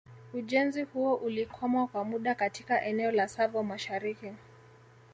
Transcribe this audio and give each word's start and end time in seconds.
Ujenzi 0.33 0.83
huo 0.83 1.15
ulikwama 1.15 1.87
kwa 1.87 2.05
muda 2.05 2.35
katika 2.35 2.81
eneo 2.85 3.11
la 3.11 3.27
Tsavo 3.27 3.63
mashariki 3.63 4.31